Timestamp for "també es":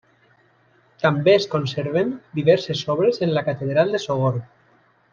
1.03-1.45